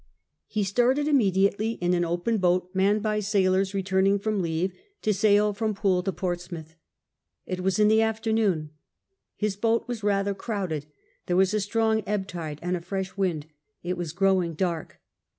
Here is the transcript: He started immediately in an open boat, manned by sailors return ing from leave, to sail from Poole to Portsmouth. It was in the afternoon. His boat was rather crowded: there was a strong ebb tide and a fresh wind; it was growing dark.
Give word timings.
He 0.47 0.63
started 0.63 1.07
immediately 1.07 1.73
in 1.73 1.93
an 1.93 2.03
open 2.03 2.39
boat, 2.39 2.71
manned 2.73 3.03
by 3.03 3.19
sailors 3.19 3.75
return 3.75 4.07
ing 4.07 4.17
from 4.17 4.41
leave, 4.41 4.73
to 5.03 5.13
sail 5.13 5.53
from 5.53 5.75
Poole 5.75 6.01
to 6.01 6.11
Portsmouth. 6.11 6.75
It 7.45 7.59
was 7.59 7.77
in 7.77 7.87
the 7.87 8.01
afternoon. 8.01 8.71
His 9.35 9.55
boat 9.55 9.87
was 9.87 10.01
rather 10.01 10.33
crowded: 10.33 10.87
there 11.27 11.37
was 11.37 11.53
a 11.53 11.59
strong 11.59 12.01
ebb 12.07 12.25
tide 12.27 12.57
and 12.63 12.75
a 12.75 12.81
fresh 12.81 13.15
wind; 13.15 13.45
it 13.83 13.95
was 13.95 14.11
growing 14.11 14.55
dark. 14.55 14.99